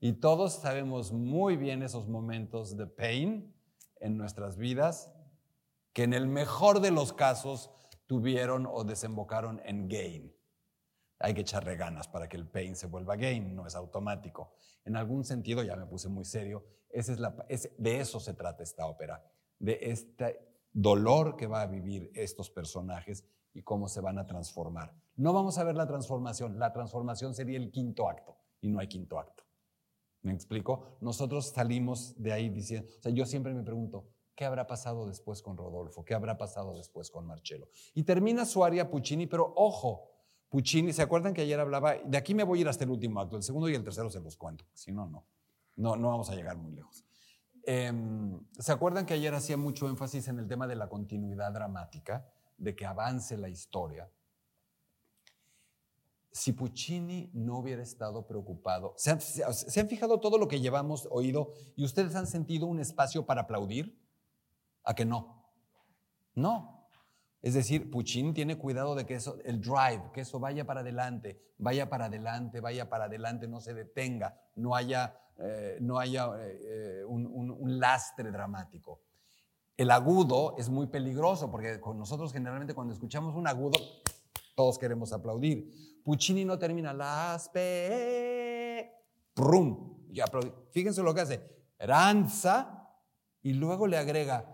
Y 0.00 0.14
todos 0.14 0.54
sabemos 0.54 1.12
muy 1.12 1.56
bien 1.56 1.82
esos 1.82 2.08
momentos 2.08 2.76
de 2.76 2.86
pain 2.86 3.54
en 4.00 4.16
nuestras 4.16 4.56
vidas 4.56 5.12
que 5.92 6.04
en 6.04 6.14
el 6.14 6.26
mejor 6.26 6.80
de 6.80 6.90
los 6.90 7.12
casos 7.12 7.70
tuvieron 8.06 8.66
o 8.66 8.84
desembocaron 8.84 9.60
en 9.64 9.88
gain. 9.88 10.34
Hay 11.22 11.34
que 11.34 11.42
echarle 11.42 11.76
ganas 11.76 12.08
para 12.08 12.28
que 12.28 12.36
el 12.36 12.48
pain 12.48 12.74
se 12.76 12.86
vuelva 12.86 13.16
gain, 13.16 13.54
no 13.54 13.66
es 13.66 13.74
automático. 13.74 14.54
En 14.84 14.96
algún 14.96 15.24
sentido, 15.24 15.62
ya 15.62 15.76
me 15.76 15.86
puse 15.86 16.08
muy 16.08 16.24
serio, 16.24 16.64
esa 16.90 17.12
es 17.48 17.70
de 17.78 18.00
eso 18.00 18.20
se 18.20 18.34
trata 18.34 18.62
esta 18.62 18.86
ópera, 18.86 19.24
de 19.58 19.78
este 19.80 20.52
dolor 20.72 21.36
que 21.36 21.46
va 21.46 21.62
a 21.62 21.66
vivir 21.66 22.10
estos 22.14 22.50
personajes 22.50 23.24
y 23.54 23.62
cómo 23.62 23.88
se 23.88 24.00
van 24.00 24.18
a 24.18 24.26
transformar. 24.26 24.94
No 25.16 25.32
vamos 25.32 25.58
a 25.58 25.64
ver 25.64 25.76
la 25.76 25.86
transformación, 25.86 26.58
la 26.58 26.72
transformación 26.72 27.34
sería 27.34 27.58
el 27.58 27.70
quinto 27.70 28.08
acto 28.08 28.36
y 28.60 28.68
no 28.68 28.78
hay 28.80 28.88
quinto 28.88 29.18
acto. 29.18 29.44
¿Me 30.22 30.32
explico? 30.32 30.98
Nosotros 31.00 31.48
salimos 31.48 32.14
de 32.20 32.32
ahí 32.32 32.48
diciendo, 32.48 32.88
o 32.98 33.02
sea, 33.02 33.12
yo 33.12 33.26
siempre 33.26 33.52
me 33.54 33.62
pregunto, 33.62 34.08
¿qué 34.34 34.44
habrá 34.44 34.66
pasado 34.66 35.06
después 35.06 35.42
con 35.42 35.56
Rodolfo? 35.56 36.04
¿Qué 36.04 36.14
habrá 36.14 36.38
pasado 36.38 36.76
después 36.76 37.10
con 37.10 37.26
Marcello? 37.26 37.68
Y 37.94 38.04
termina 38.04 38.46
su 38.46 38.64
aria 38.64 38.90
Puccini, 38.90 39.26
pero 39.26 39.52
ojo, 39.56 40.11
Puccini, 40.52 40.92
¿se 40.92 41.00
acuerdan 41.00 41.32
que 41.32 41.40
ayer 41.40 41.58
hablaba? 41.58 41.94
De 42.04 42.18
aquí 42.18 42.34
me 42.34 42.44
voy 42.44 42.58
a 42.58 42.60
ir 42.60 42.68
hasta 42.68 42.84
el 42.84 42.90
último 42.90 43.18
acto, 43.22 43.38
el 43.38 43.42
segundo 43.42 43.70
y 43.70 43.74
el 43.74 43.82
tercero 43.82 44.10
se 44.10 44.20
los 44.20 44.36
cuento, 44.36 44.66
si 44.74 44.92
no, 44.92 45.06
no, 45.06 45.24
no, 45.76 45.96
no 45.96 46.08
vamos 46.10 46.28
a 46.28 46.34
llegar 46.34 46.58
muy 46.58 46.72
lejos. 46.72 47.06
Em, 47.64 48.38
¿Se 48.58 48.70
acuerdan 48.70 49.06
que 49.06 49.14
ayer 49.14 49.34
hacía 49.34 49.56
mucho 49.56 49.88
énfasis 49.88 50.28
en 50.28 50.38
el 50.38 50.46
tema 50.46 50.66
de 50.66 50.76
la 50.76 50.90
continuidad 50.90 51.52
dramática, 51.52 52.28
de 52.58 52.76
que 52.76 52.84
avance 52.84 53.38
la 53.38 53.48
historia? 53.48 54.10
Si 56.30 56.52
Puccini 56.52 57.30
no 57.32 57.56
hubiera 57.56 57.82
estado 57.82 58.26
preocupado, 58.26 58.92
¿se 58.98 59.10
han, 59.10 59.22
se 59.22 59.80
han 59.80 59.88
fijado 59.88 60.20
todo 60.20 60.36
lo 60.36 60.48
que 60.48 60.60
llevamos 60.60 61.08
oído 61.10 61.54
y 61.76 61.84
ustedes 61.86 62.14
han 62.14 62.26
sentido 62.26 62.66
un 62.66 62.78
espacio 62.78 63.24
para 63.24 63.42
aplaudir? 63.42 63.98
¿A 64.84 64.94
que 64.94 65.06
no? 65.06 65.46
No. 66.34 66.81
Es 67.42 67.54
decir, 67.54 67.90
Puccini 67.90 68.32
tiene 68.32 68.56
cuidado 68.56 68.94
de 68.94 69.04
que 69.04 69.16
eso, 69.16 69.36
el 69.44 69.60
drive, 69.60 70.12
que 70.14 70.20
eso 70.20 70.38
vaya 70.38 70.64
para 70.64 70.80
adelante, 70.80 71.42
vaya 71.58 71.88
para 71.88 72.04
adelante, 72.04 72.60
vaya 72.60 72.88
para 72.88 73.06
adelante, 73.06 73.48
no 73.48 73.60
se 73.60 73.74
detenga, 73.74 74.40
no 74.54 74.76
haya, 74.76 75.18
eh, 75.38 75.76
no 75.80 75.98
haya 75.98 76.30
eh, 76.38 77.02
un, 77.04 77.80
lastre 77.80 78.30
dramático. 78.30 79.00
El 79.76 79.90
agudo 79.90 80.54
es 80.56 80.68
muy 80.68 80.86
peligroso 80.86 81.50
porque 81.50 81.80
con 81.80 81.98
nosotros 81.98 82.32
generalmente 82.32 82.74
cuando 82.74 82.94
escuchamos 82.94 83.34
un 83.34 83.48
agudo, 83.48 83.78
todos 84.54 84.78
queremos 84.78 85.12
aplaudir. 85.12 86.00
Puccini 86.04 86.44
no 86.44 86.56
termina 86.60 86.92
las 86.92 87.48
pe, 87.48 88.88
prum, 89.34 89.92
Fíjense 90.70 91.02
lo 91.02 91.12
que 91.12 91.22
hace, 91.22 91.40
ranza 91.78 92.88
y 93.42 93.54
luego 93.54 93.86
le 93.86 93.96
agrega 93.96 94.51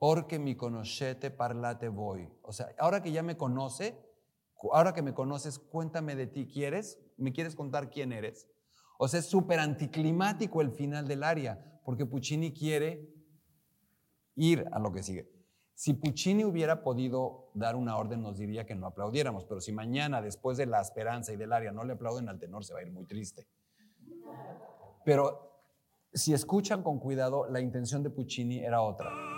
porque 0.00 0.38
mi 0.38 0.56
conoscete 0.56 1.30
parlate 1.30 1.88
voi. 1.88 2.26
O 2.40 2.52
sea, 2.52 2.74
ahora 2.78 3.02
que 3.02 3.12
ya 3.12 3.22
me 3.22 3.36
conoce, 3.36 4.02
ahora 4.72 4.94
que 4.94 5.02
me 5.02 5.12
conoces, 5.12 5.58
cuéntame 5.58 6.16
de 6.16 6.26
ti, 6.26 6.46
¿quieres? 6.46 6.98
¿Me 7.18 7.34
quieres 7.34 7.54
contar 7.54 7.90
quién 7.90 8.10
eres? 8.10 8.48
O 8.98 9.08
sea, 9.08 9.20
es 9.20 9.26
súper 9.26 9.60
anticlimático 9.60 10.62
el 10.62 10.72
final 10.72 11.06
del 11.06 11.22
aria, 11.22 11.82
porque 11.84 12.06
Puccini 12.06 12.50
quiere 12.54 13.12
ir 14.36 14.66
a 14.72 14.78
lo 14.78 14.90
que 14.90 15.02
sigue. 15.02 15.30
Si 15.74 15.92
Puccini 15.92 16.46
hubiera 16.46 16.82
podido 16.82 17.50
dar 17.52 17.76
una 17.76 17.98
orden, 17.98 18.22
nos 18.22 18.38
diría 18.38 18.64
que 18.64 18.74
no 18.74 18.86
aplaudiéramos, 18.86 19.44
pero 19.44 19.60
si 19.60 19.70
mañana, 19.70 20.22
después 20.22 20.56
de 20.56 20.64
la 20.64 20.80
esperanza 20.80 21.34
y 21.34 21.36
del 21.36 21.52
aria, 21.52 21.72
no 21.72 21.84
le 21.84 21.92
aplauden 21.92 22.30
al 22.30 22.38
tenor, 22.38 22.64
se 22.64 22.72
va 22.72 22.80
a 22.80 22.82
ir 22.82 22.90
muy 22.90 23.04
triste. 23.04 23.46
Pero 25.04 25.60
si 26.14 26.32
escuchan 26.32 26.82
con 26.82 26.98
cuidado, 26.98 27.46
la 27.50 27.60
intención 27.60 28.02
de 28.02 28.08
Puccini 28.08 28.60
era 28.60 28.80
otra. 28.80 29.29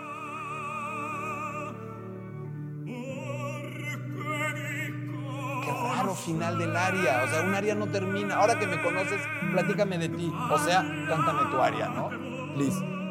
Final 6.22 6.58
del 6.58 6.76
aria. 6.76 7.22
O 7.24 7.28
sea, 7.28 7.42
un 7.42 7.54
aria 7.54 7.74
no 7.74 7.86
termina. 7.86 8.36
Ahora 8.36 8.58
que 8.58 8.66
me 8.66 8.80
conoces, 8.82 9.20
platícame 9.50 9.98
de 9.98 10.08
ti. 10.08 10.32
O 10.50 10.58
sea, 10.58 10.82
cántame 11.08 11.50
tu 11.50 11.60
aria, 11.60 11.88
¿no? 11.88 12.10
Please. 12.54 13.01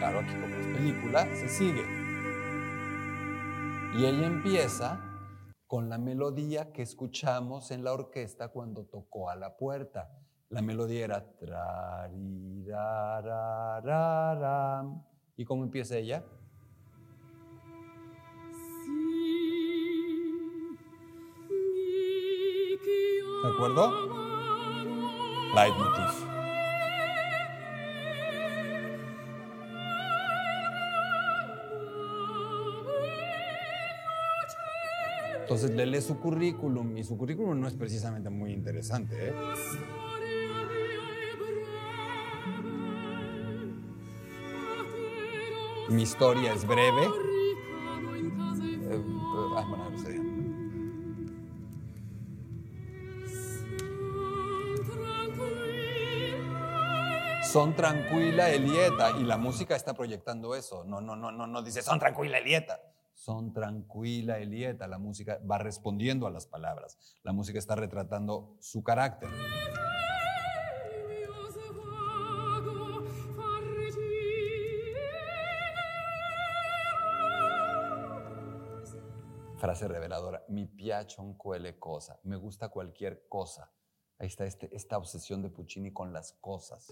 Claro, 0.00 0.20
aquí 0.20 0.32
como 0.32 0.46
es 0.46 0.66
película, 0.78 1.26
se 1.26 1.46
sigue. 1.46 1.84
Y 3.94 4.06
ella 4.06 4.26
empieza 4.26 4.98
con 5.66 5.90
la 5.90 5.98
melodía 5.98 6.72
que 6.72 6.80
escuchamos 6.80 7.70
en 7.70 7.84
la 7.84 7.92
orquesta 7.92 8.48
cuando 8.48 8.86
tocó 8.86 9.28
a 9.28 9.36
la 9.36 9.58
puerta. 9.58 10.10
La 10.48 10.62
melodía 10.62 11.04
era. 11.04 12.10
¿Y 15.36 15.44
cómo 15.44 15.64
empieza 15.64 15.98
ella? 15.98 16.24
¿De 23.42 23.48
acuerdo? 23.54 23.92
Leitmotiv. 25.54 26.29
Entonces 35.50 35.72
le 35.72 36.00
su 36.00 36.20
currículum 36.20 36.96
y 36.96 37.02
su 37.02 37.18
currículum 37.18 37.60
no 37.60 37.66
es 37.66 37.74
precisamente 37.74 38.30
muy 38.30 38.52
interesante. 38.52 39.16
¿eh? 39.18 39.34
Mi 45.88 46.02
historia 46.02 46.52
es 46.52 46.64
breve. 46.64 47.02
Eh, 47.02 47.10
ah, 49.56 49.66
bueno, 49.68 49.90
no. 49.90 49.98
Son 57.42 57.74
tranquila 57.74 58.50
Elieta 58.50 59.18
y 59.18 59.24
la 59.24 59.36
música 59.36 59.74
está 59.74 59.94
proyectando 59.94 60.54
eso. 60.54 60.84
No, 60.84 61.00
no, 61.00 61.16
no, 61.16 61.32
no, 61.32 61.48
no 61.48 61.60
dice 61.60 61.82
son 61.82 61.98
tranquila 61.98 62.38
Elieta. 62.38 62.78
Son 63.20 63.52
tranquila 63.52 64.38
e 64.38 64.46
lieta. 64.46 64.86
La 64.88 64.98
música 64.98 65.38
va 65.48 65.58
respondiendo 65.58 66.26
a 66.26 66.30
las 66.30 66.46
palabras. 66.46 66.96
La 67.22 67.34
música 67.34 67.58
está 67.58 67.74
retratando 67.74 68.56
su 68.60 68.82
carácter. 68.82 69.28
Frase 79.58 79.86
reveladora. 79.86 80.42
Mi 80.48 80.64
piacciono 80.64 81.36
quelle 81.36 81.78
cosa. 81.78 82.18
Me 82.24 82.36
gusta 82.36 82.70
cualquier 82.70 83.28
cosa. 83.28 83.70
Ahí 84.18 84.28
está 84.28 84.46
este- 84.46 84.74
esta 84.74 84.96
obsesión 84.96 85.42
de 85.42 85.50
Puccini 85.50 85.92
con 85.92 86.14
las 86.14 86.32
cosas. 86.40 86.88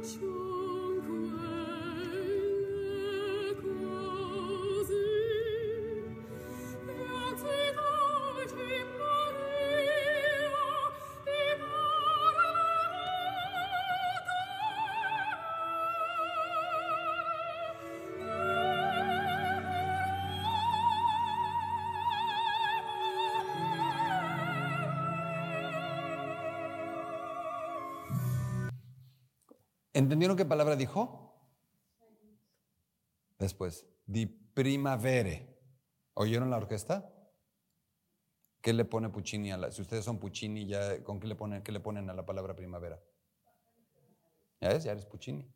piaccion 0.00 0.39
¿Entendieron 30.00 30.34
qué 30.34 30.46
palabra 30.46 30.76
dijo? 30.76 31.36
Después, 33.38 33.86
di 34.06 34.24
primavere. 34.24 35.54
¿Oyeron 36.14 36.48
la 36.48 36.56
orquesta? 36.56 37.12
¿Qué 38.62 38.72
le 38.72 38.86
pone 38.86 39.10
Puccini 39.10 39.52
a 39.52 39.58
la, 39.58 39.70
si 39.70 39.82
ustedes 39.82 40.06
son 40.06 40.18
Puccini, 40.18 40.66
¿con 41.02 41.20
qué 41.20 41.26
le 41.26 41.34
ponen, 41.80 42.08
a 42.08 42.14
la 42.14 42.24
palabra 42.24 42.56
primavera? 42.56 42.98
¿Ya 44.62 44.70
ves? 44.70 44.84
Ya 44.84 44.92
eres 44.92 45.04
Puccini. 45.04 45.46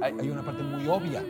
Hay, 0.00 0.30
una 0.30 0.42
parte 0.42 0.62
muy 0.62 0.88
obvia. 0.88 1.20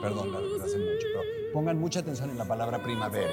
Perdón, 0.00 0.32
la, 0.32 0.40
la 0.40 0.64
mucho, 0.64 1.06
pero 1.12 1.52
pongan 1.52 1.78
mucha 1.78 2.00
atención 2.00 2.30
en 2.30 2.38
la 2.38 2.46
palabra 2.46 2.82
primavera. 2.82 3.30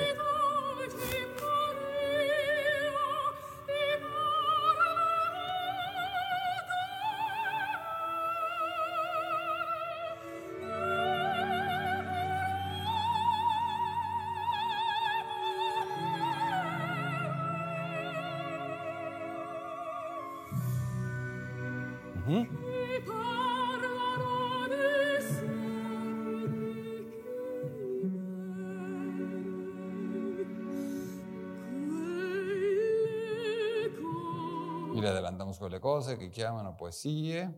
Cose 35.84 36.16
che 36.16 36.30
chiamano 36.30 36.78
poesie. 36.78 37.54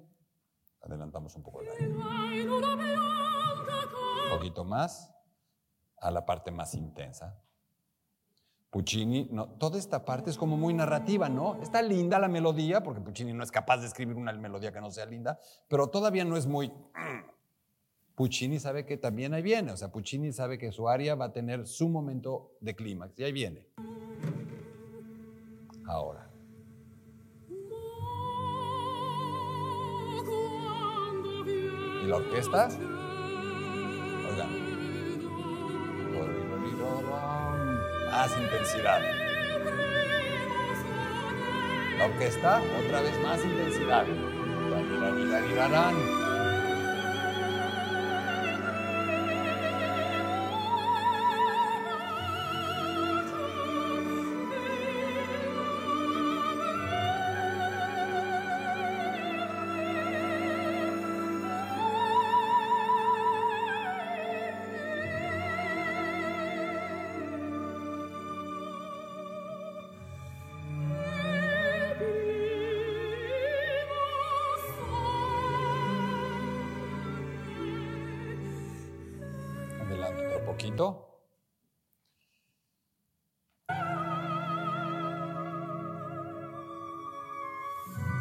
Adelantamos 0.79 1.35
un 1.35 1.43
poco 1.43 1.61
el 1.61 1.67
Un 1.93 2.01
poquito 4.31 4.65
más 4.65 5.11
a 5.97 6.09
la 6.09 6.25
parte 6.25 6.49
más 6.49 6.73
intensa. 6.73 7.39
Puccini, 8.71 9.29
no, 9.31 9.47
toda 9.59 9.77
esta 9.77 10.03
parte 10.03 10.31
es 10.31 10.38
como 10.38 10.57
muy 10.57 10.73
narrativa, 10.73 11.29
¿no? 11.29 11.61
Está 11.61 11.83
linda 11.83 12.17
la 12.17 12.27
melodía, 12.27 12.81
porque 12.81 12.99
Puccini 12.99 13.31
no 13.31 13.43
es 13.43 13.51
capaz 13.51 13.77
de 13.77 13.85
escribir 13.85 14.15
una 14.15 14.33
melodía 14.33 14.71
que 14.71 14.81
no 14.81 14.89
sea 14.89 15.05
linda, 15.05 15.39
pero 15.67 15.88
todavía 15.88 16.25
no 16.25 16.35
es 16.35 16.47
muy... 16.47 16.73
Puccini 18.15 18.59
sabe 18.59 18.88
que 18.88 18.97
también 18.97 19.35
ahí 19.35 19.43
viene, 19.43 19.71
o 19.71 19.77
sea, 19.77 19.91
Puccini 19.91 20.33
sabe 20.33 20.57
que 20.57 20.71
su 20.71 20.89
aria 20.89 21.13
va 21.15 21.25
a 21.25 21.31
tener 21.31 21.67
su 21.67 21.89
momento 21.89 22.57
de 22.59 22.75
clímax, 22.75 23.19
y 23.19 23.23
ahí 23.23 23.31
viene. 23.31 23.67
Ahora. 25.85 26.24
¿Y 32.05 32.07
la 32.07 32.17
orquesta? 32.17 32.69
Más 38.11 38.37
intensidad. 38.37 39.01
La 41.97 42.05
orquesta, 42.05 42.61
otra 42.85 43.01
vez 43.01 43.23
más 43.23 43.43
intensidad. 43.43 44.05
Poquito. 80.55 81.05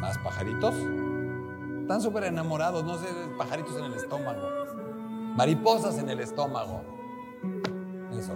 Más 0.01 0.17
pajaritos. 0.17 0.75
Están 1.81 2.01
súper 2.01 2.25
enamorados, 2.25 2.83
no 2.83 2.97
sé, 2.97 3.07
pajaritos 3.37 3.77
en 3.77 3.85
el 3.85 3.93
estómago. 3.93 4.49
Mariposas 5.37 5.97
en 5.97 6.09
el 6.09 6.19
estómago. 6.19 6.81
Eso. 8.11 8.33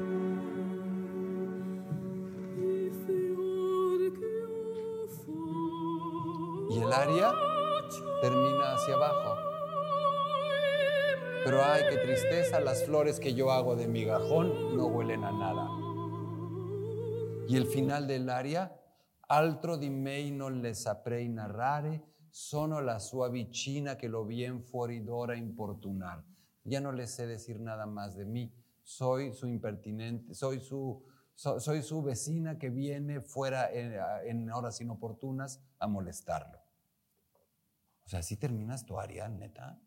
Y 6.70 6.80
el 6.80 6.94
aria 6.94 7.34
termina 8.22 8.76
hacia 8.76 8.94
abajo. 8.94 9.49
Pero 11.44 11.64
ay, 11.64 11.84
qué 11.90 11.98
tristeza, 11.98 12.60
las 12.60 12.84
flores 12.84 13.20
que 13.20 13.34
yo 13.34 13.52
hago 13.52 13.76
de 13.76 13.88
migajón 13.88 14.76
no 14.76 14.88
huelen 14.88 15.24
a 15.24 15.32
nada. 15.32 15.68
Y 17.48 17.56
el 17.56 17.66
final 17.66 18.08
del 18.08 18.30
aria, 18.30 18.76
altro 19.28 19.78
di 19.78 19.90
me 19.90 20.30
non 20.30 20.62
le 20.62 20.74
saprei 20.74 21.28
narrare, 21.30 22.04
sono 22.30 22.80
la 22.82 23.00
sua 23.00 23.30
vicina 23.30 23.96
que 23.98 24.08
lo 24.08 24.24
bien 24.26 24.62
fuori 24.64 25.00
d'ora 25.02 25.36
importunar. 25.36 26.24
Ya 26.64 26.80
no 26.80 26.92
le 26.92 27.08
sé 27.08 27.26
decir 27.26 27.60
nada 27.60 27.86
más 27.88 28.16
de 28.16 28.26
mí, 28.26 28.54
soy 28.84 29.34
su 29.34 29.48
impertinente, 29.48 30.36
soy 30.36 30.60
su, 30.60 31.02
so- 31.34 31.60
soy 31.60 31.82
su 31.82 32.04
vecina 32.04 32.60
que 32.60 32.70
viene 32.70 33.22
fuera 33.22 33.72
en, 33.72 33.96
en 34.26 34.52
horas 34.52 34.80
inoportunas 34.82 35.60
a 35.80 35.88
molestarlo. 35.88 36.60
O 38.06 38.10
sea, 38.10 38.20
así 38.20 38.36
terminas 38.38 38.86
tu 38.86 39.00
aria, 39.00 39.28
neta. 39.28 39.80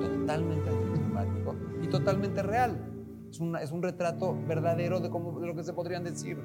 Totalmente 0.00 0.68
anticlimático 0.70 1.54
y 1.82 1.88
totalmente 1.88 2.42
real. 2.42 2.92
Es, 3.30 3.40
una- 3.40 3.60
es 3.62 3.70
un 3.72 3.82
retrato 3.82 4.36
verdadero 4.46 5.00
de, 5.00 5.10
cómo, 5.10 5.38
de 5.40 5.46
lo 5.46 5.54
que 5.54 5.64
se 5.64 5.72
podrían 5.72 6.04
decir. 6.04 6.38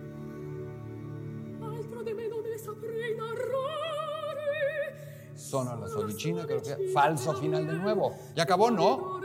Sono 5.36 5.75
la 5.75 5.88
sua 5.88 6.05
vicina, 6.05 6.45
creo 6.45 6.62
que 6.62 6.89
falso 6.93 7.34
final 7.36 7.65
de 7.67 7.73
nuevo. 7.73 8.13
Ya 8.36 8.43
acabó, 8.43 8.71
¿no? 8.71 9.19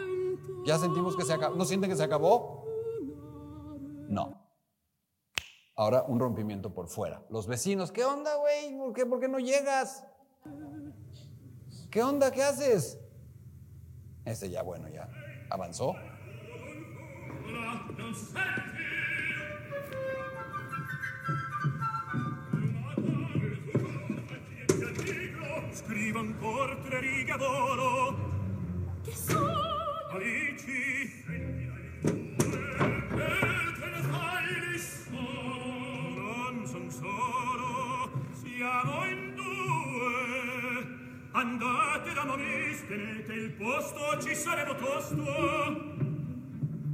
Ya 0.64 0.78
sentimos 0.78 1.16
que 1.16 1.24
se 1.24 1.32
acabó. 1.34 1.54
¿No 1.56 1.64
sienten 1.64 1.90
que 1.90 1.96
se 1.96 2.02
acabó? 2.04 2.64
No. 4.08 4.42
Ahora 5.76 6.04
un 6.08 6.18
rompimiento 6.18 6.72
por 6.72 6.88
fuera. 6.88 7.22
Los 7.30 7.46
vecinos, 7.46 7.92
¿qué 7.92 8.04
onda, 8.04 8.34
güey? 8.36 8.76
¿Por 8.76 8.92
qué, 8.94 9.06
¿Por 9.06 9.20
qué 9.20 9.28
no 9.28 9.38
llegas? 9.38 10.04
¿Qué 11.96 12.02
onda? 12.02 12.30
¿Qué 12.30 12.42
haces? 12.42 12.98
Ese 14.26 14.50
ya, 14.50 14.60
bueno, 14.60 14.86
ya 14.90 15.08
avanzó. 15.48 15.94
Andate 41.36 42.14
da 42.14 42.24
Moris, 42.24 42.86
tenete 42.86 43.34
il 43.34 43.52
posto, 43.52 44.18
ci 44.22 44.34
saremo 44.34 44.74
tosto. 44.74 45.16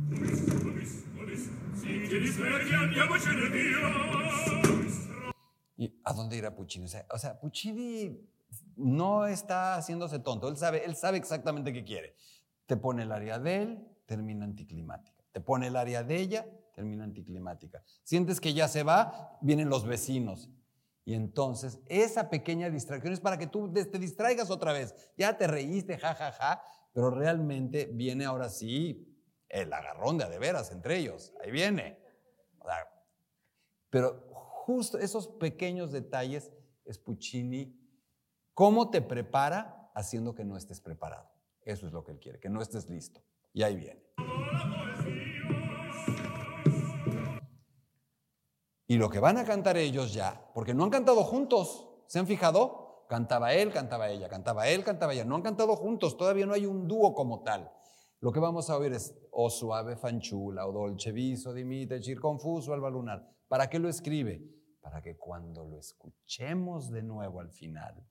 Moris, 0.09 0.63
Moris, 0.65 1.05
Moris, 1.15 1.51
sì, 1.75 2.09
ti 2.09 2.19
disperdi, 2.19 2.75
andiamocene 2.75 3.49
via. 3.51 3.89
¿Y 5.77 5.95
a 6.03 6.13
dónde 6.13 6.37
irá 6.37 6.51
Puccini? 6.51 6.87
O 6.87 6.89
sea, 6.89 7.07
o 7.11 7.19
sea, 7.19 7.39
Puccini 7.39 8.19
no 8.79 9.27
está 9.27 9.77
haciéndose 9.77 10.19
tonto. 10.19 10.49
Él 10.49 10.57
sabe, 10.57 10.85
él 10.87 10.97
sabe 10.97 11.19
exactamente 11.19 11.73
qué 11.73 11.85
quiere. 11.85 12.17
Te 12.67 12.77
pone 12.77 13.05
el 13.05 13.13
área 13.13 13.39
de 13.39 13.63
él, 13.63 13.89
termina 14.07 14.45
anticlimática. 14.45 15.23
Te 15.31 15.41
pone 15.41 15.69
el 15.69 15.77
área 15.77 16.03
de 16.03 16.17
ella, 16.17 16.47
termina 16.75 17.05
anticlimática. 17.05 17.85
Sientes 18.03 18.41
que 18.41 18.55
ya 18.55 18.67
se 18.67 18.83
va, 18.83 19.39
vienen 19.41 19.69
los 19.69 19.87
vecinos. 19.87 20.51
Y 21.05 21.15
entonces 21.15 21.81
esa 21.87 22.31
pequeña 22.31 22.71
distracción 22.71 23.13
es 23.13 23.21
para 23.21 23.39
que 23.39 23.47
tú 23.47 23.73
te 23.73 23.99
distraigas 23.99 24.51
otra 24.51 24.73
vez. 24.73 24.95
Ya 25.17 25.37
te 25.37 25.47
reíste, 25.47 25.99
ja, 25.99 26.15
ja, 26.15 26.33
ja, 26.33 26.63
pero 26.93 27.11
realmente 27.11 27.89
viene 27.93 28.25
ahora 28.25 28.49
sí 28.49 29.09
el 29.49 29.73
agarrón 29.73 30.19
de 30.19 30.25
a 30.25 30.29
de 30.29 30.39
veras 30.39 30.71
entre 30.71 30.99
ellos. 30.99 31.33
Ahí 31.43 31.51
viene. 31.51 31.99
Pero 33.91 34.27
justo 34.31 34.99
esos 34.99 35.29
pequeños 35.29 35.93
detalles 35.93 36.53
es 36.85 36.99
Puccini. 36.99 37.79
¿Cómo 38.55 38.91
te 38.91 39.03
prepara? 39.03 39.91
Haciendo 39.95 40.35
que 40.35 40.45
no 40.45 40.57
estés 40.57 40.81
preparado. 40.81 41.31
Eso 41.63 41.87
es 41.87 41.93
lo 41.93 42.03
que 42.03 42.13
él 42.13 42.19
quiere, 42.19 42.41
que 42.41 42.49
no 42.49 42.63
estés 42.63 42.89
listo. 42.89 43.23
Y 43.53 43.63
ahí 43.63 43.77
viene. 43.77 44.03
Y 48.87 48.97
lo 48.97 49.09
que 49.09 49.21
van 49.21 49.39
a 49.39 49.45
cantar 49.45 49.77
ellos 49.77 50.13
ya, 50.13 50.51
porque 50.55 50.75
no 50.75 50.85
han 50.85 50.91
cantado 50.91 51.23
juntos, 51.25 51.89
¿se 52.07 52.19
han 52.19 52.27
fijado? 52.27 53.07
Cantaba 53.09 53.53
él, 53.55 53.73
cantaba 53.73 54.11
ella, 54.11 54.29
cantaba 54.29 54.69
él, 54.69 54.85
cantaba 54.85 55.13
ella. 55.13 55.25
No 55.25 55.37
han 55.37 55.43
cantado 55.43 55.77
juntos, 55.77 56.17
todavía 56.17 56.47
no 56.47 56.55
hay 56.55 56.67
un 56.67 56.89
dúo 56.89 57.15
como 57.15 57.43
tal. 57.43 57.71
Lo 58.21 58.33
que 58.33 58.41
vamos 58.41 58.71
a 58.71 58.77
oír 58.77 58.93
es 58.93 59.15
o 59.33 59.51
suave 59.51 59.97
fanciulla, 59.97 60.67
o 60.67 60.73
dolce 60.73 61.11
viso 61.11 61.53
di 61.53 61.65
mite, 61.65 62.01
cir 62.03 62.21
confuso 62.21 62.73
alba 62.73 62.89
lunar. 62.89 63.29
¿Para 63.49 63.69
qué 63.69 63.79
lo 63.79 63.89
escribe? 63.89 64.43
Para 64.81 65.03
que 65.03 65.17
cuando 65.17 65.65
lo 65.65 65.79
escuchemos 65.79 66.91
de 66.91 67.03
nuevo 67.03 67.41
al 67.41 67.51
final, 67.51 68.07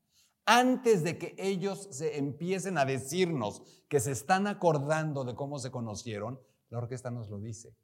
antes 0.45 1.03
de 1.03 1.17
que 1.17 1.35
ellos 1.37 1.87
se 1.91 2.17
empiecen 2.17 2.77
a 2.77 2.85
decirnos 2.85 3.61
que 3.87 3.99
se 3.99 4.11
están 4.11 4.47
acordando 4.47 5.23
de 5.23 5.33
cómo 5.33 5.59
se 5.59 5.71
conocieron, 5.71 6.39
la 6.69 6.79
orquesta 6.79 7.09
nos 7.09 7.29
lo 7.29 7.39
dice. 7.39 7.75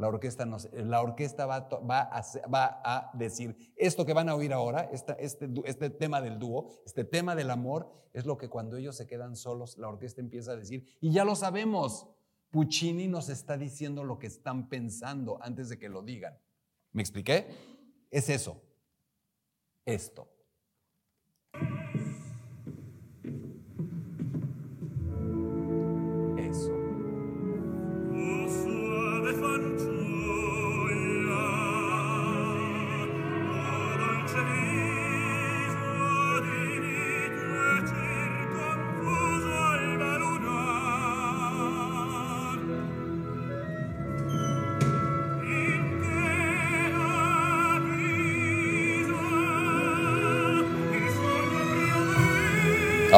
La 0.00 0.08
orquesta, 0.08 0.46
la 0.72 1.02
orquesta 1.02 1.46
va, 1.46 1.68
va 1.68 2.80
a, 2.84 3.10
decir, 3.14 3.54
esto 3.76 4.06
que 4.06 4.14
van 4.14 4.28
a 4.28 4.34
oír 4.34 4.52
ahora, 4.52 4.88
este, 4.92 5.14
este 5.20 5.90
tema 5.90 6.20
del 6.22 6.38
dúo, 6.38 6.68
este 6.86 7.04
tema 7.04 7.36
del 7.36 7.50
amor, 7.50 7.92
es 8.12 8.24
lo 8.24 8.38
que 8.38 8.48
cuando 8.48 8.76
ellos 8.78 8.96
se 8.96 9.06
quedan 9.06 9.36
solos, 9.36 9.76
la 9.78 9.88
orquesta 9.88 10.20
empieza 10.20 10.52
a 10.52 10.56
decir, 10.56 10.86
y 11.00 11.12
ya 11.12 11.24
lo 11.24 11.36
sabemos, 11.36 12.08
Puccini 12.50 13.08
nos 13.08 13.28
está 13.28 13.56
diciendo 13.56 14.02
lo 14.02 14.18
que 14.18 14.26
están 14.26 14.68
pensando 14.68 15.38
antes 15.42 15.68
de 15.68 15.78
que 15.78 15.88
lo 15.88 16.02
digan. 16.02 16.36
¿Me 16.92 17.02
expliqué? 17.02 17.46
Es 18.10 18.28
eso. 18.28 18.60
Esto. 19.84 20.39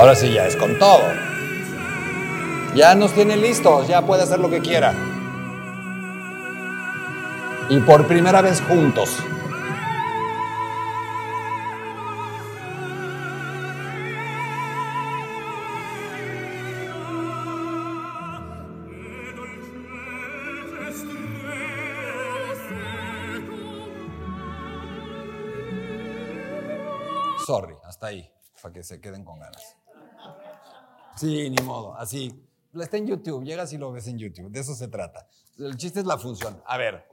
Ahora 0.02 0.16
sí, 0.16 0.32
ya 0.32 0.48
es 0.48 0.56
con 0.56 0.76
todo. 0.80 1.00
Ya 2.74 2.92
nos 2.96 3.12
tiene 3.12 3.36
listos, 3.36 3.86
ya 3.86 4.02
puede 4.02 4.24
hacer 4.24 4.40
lo 4.40 4.50
que 4.50 4.58
quiera. 4.60 4.92
Y 7.68 7.78
por 7.78 8.08
primera 8.08 8.42
vez 8.42 8.60
juntos. 8.62 9.16
Sorry, 27.46 27.76
hasta 27.84 28.08
ahí, 28.08 28.28
para 28.60 28.74
que 28.74 28.82
se 28.82 29.00
queden 29.00 29.24
con 29.24 29.38
ganas. 29.38 29.76
Sí, 31.16 31.50
ni 31.50 31.62
modo, 31.64 31.94
así. 31.96 32.32
Está 32.74 32.96
en 32.96 33.06
YouTube, 33.06 33.44
llegas 33.44 33.72
y 33.72 33.78
lo 33.78 33.92
ves 33.92 34.06
en 34.08 34.18
YouTube, 34.18 34.50
de 34.50 34.60
eso 34.60 34.74
se 34.74 34.88
trata. 34.88 35.26
El 35.58 35.76
chiste 35.76 36.00
es 36.00 36.06
la 36.06 36.16
función. 36.16 36.62
A 36.66 36.78
ver, 36.78 37.04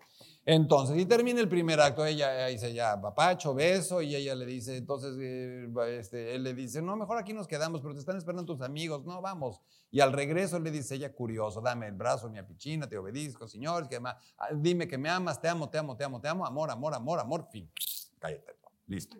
entonces, 0.45 0.97
y 0.97 1.05
termina 1.05 1.41
el 1.41 1.49
primer 1.49 1.81
acto, 1.81 2.05
ella 2.05 2.45
dice 2.47 2.73
ya, 2.73 2.99
papacho, 2.99 3.53
beso, 3.53 4.01
y 4.01 4.15
ella 4.15 4.33
le 4.35 4.45
dice, 4.45 4.77
entonces, 4.77 5.15
eh, 5.19 5.67
este, 5.99 6.33
él 6.35 6.43
le 6.43 6.53
dice, 6.53 6.81
no, 6.81 6.95
mejor 6.95 7.17
aquí 7.17 7.33
nos 7.33 7.45
quedamos, 7.45 7.81
pero 7.81 7.93
te 7.93 7.99
están 7.99 8.15
esperando 8.17 8.45
tus 8.45 8.61
amigos, 8.65 9.05
no, 9.05 9.21
vamos. 9.21 9.59
Y 9.91 9.99
al 9.99 10.13
regreso 10.13 10.59
le 10.59 10.71
dice 10.71 10.95
ella, 10.95 11.11
curioso, 11.13 11.59
dame 11.59 11.87
el 11.87 11.93
brazo, 11.93 12.29
mi 12.29 12.37
apichina, 12.39 12.87
te 12.87 12.97
obedezco, 12.97 13.47
señor, 13.47 13.89
que 13.89 13.99
ma- 13.99 14.17
ah, 14.37 14.47
dime 14.53 14.87
que 14.87 14.97
me 14.97 15.09
amas, 15.09 15.41
te 15.41 15.49
amo, 15.49 15.69
te 15.69 15.77
amo, 15.77 15.97
te 15.97 16.05
amo, 16.05 16.21
te 16.21 16.29
amo, 16.29 16.45
amor, 16.45 16.71
amor, 16.71 16.93
amor, 16.93 17.19
amor, 17.19 17.47
fin. 17.51 17.69
Cállate, 18.17 18.55
listo. 18.87 19.17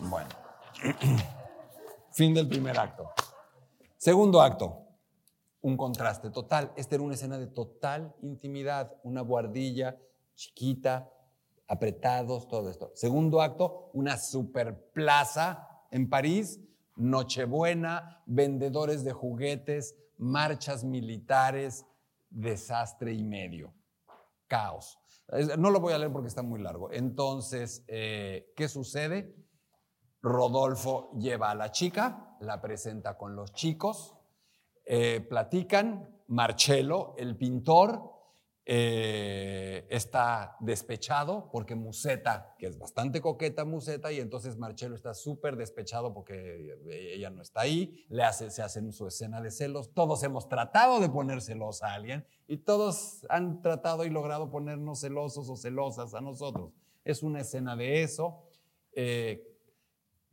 Bueno. 0.00 0.28
fin 2.12 2.34
del 2.34 2.46
primer 2.46 2.78
acto. 2.78 3.10
Segundo 4.04 4.42
acto. 4.42 4.86
Un 5.62 5.78
contraste 5.78 6.28
total. 6.28 6.74
Esta 6.76 6.96
era 6.96 7.04
una 7.04 7.14
escena 7.14 7.38
de 7.38 7.46
total 7.46 8.14
intimidad. 8.20 9.00
Una 9.02 9.22
guardilla 9.22 9.98
chiquita, 10.34 11.10
apretados, 11.66 12.46
todo 12.46 12.68
esto. 12.68 12.92
Segundo 12.94 13.40
acto, 13.40 13.88
una 13.94 14.18
super 14.18 14.90
plaza 14.92 15.66
en 15.90 16.10
París. 16.10 16.60
Nochebuena, 16.96 18.22
vendedores 18.26 19.04
de 19.04 19.14
juguetes, 19.14 19.96
marchas 20.18 20.84
militares, 20.84 21.86
desastre 22.28 23.14
y 23.14 23.24
medio. 23.24 23.72
Caos. 24.48 24.98
No 25.56 25.70
lo 25.70 25.80
voy 25.80 25.94
a 25.94 25.98
leer 25.98 26.12
porque 26.12 26.28
está 26.28 26.42
muy 26.42 26.60
largo. 26.60 26.92
Entonces, 26.92 27.82
eh, 27.88 28.52
¿qué 28.54 28.68
sucede? 28.68 29.34
Rodolfo 30.20 31.10
lleva 31.18 31.50
a 31.50 31.54
la 31.54 31.70
chica, 31.70 32.33
la 32.44 32.60
presenta 32.60 33.16
con 33.16 33.34
los 33.36 33.52
chicos, 33.52 34.14
eh, 34.84 35.20
platican, 35.20 36.08
Marcello, 36.28 37.14
el 37.16 37.36
pintor, 37.36 38.14
eh, 38.66 39.86
está 39.90 40.56
despechado 40.58 41.50
porque 41.52 41.74
Museta, 41.74 42.54
que 42.58 42.66
es 42.66 42.78
bastante 42.78 43.20
coqueta 43.20 43.66
Museta, 43.66 44.10
y 44.10 44.20
entonces 44.20 44.56
Marcello 44.56 44.94
está 44.94 45.12
súper 45.12 45.56
despechado 45.56 46.14
porque 46.14 46.78
ella 47.14 47.28
no 47.28 47.42
está 47.42 47.60
ahí, 47.60 48.06
le 48.08 48.22
hace, 48.22 48.50
se 48.50 48.62
hacen 48.62 48.90
su 48.92 49.06
escena 49.06 49.42
de 49.42 49.50
celos, 49.50 49.92
todos 49.92 50.22
hemos 50.22 50.48
tratado 50.48 51.00
de 51.00 51.10
poner 51.10 51.42
celos 51.42 51.82
a 51.82 51.92
alguien 51.92 52.26
y 52.48 52.56
todos 52.56 53.26
han 53.28 53.60
tratado 53.60 54.06
y 54.06 54.10
logrado 54.10 54.50
ponernos 54.50 55.00
celosos 55.00 55.50
o 55.50 55.56
celosas 55.56 56.14
a 56.14 56.22
nosotros. 56.22 56.72
Es 57.04 57.22
una 57.22 57.40
escena 57.40 57.76
de 57.76 58.02
eso. 58.02 58.44
Eh, 58.92 59.53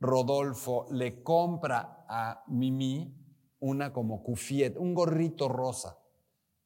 Rodolfo 0.02 0.86
le 0.90 1.22
compra 1.22 2.04
a 2.08 2.42
Mimi 2.48 3.16
una 3.60 3.92
como 3.92 4.24
cufiet, 4.24 4.76
un 4.76 4.94
gorrito 4.94 5.48
rosa. 5.48 5.96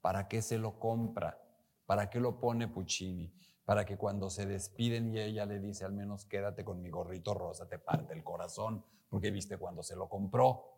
¿Para 0.01 0.27
qué 0.27 0.41
se 0.41 0.57
lo 0.57 0.79
compra? 0.81 1.39
¿Para 1.85 2.09
qué 2.09 2.19
lo 2.19 2.41
pone 2.41 2.67
Puccini? 2.67 3.31
Para 3.67 3.85
que 3.85 3.99
cuando 3.99 4.31
se 4.31 4.47
despiden 4.47 5.13
y 5.13 5.19
ella 5.19 5.45
le 5.45 5.61
dice, 5.61 5.85
al 5.85 5.93
menos 5.93 6.25
quédate 6.25 6.65
con 6.65 6.81
mi 6.81 6.89
gorrito 6.89 7.35
rosa, 7.35 7.69
te 7.69 7.79
parte 7.79 8.15
el 8.15 8.25
corazón, 8.25 8.83
porque 9.11 9.31
viste 9.31 9.59
cuando 9.59 9.83
se 9.83 9.97
lo 9.97 10.09
compró. 10.09 10.73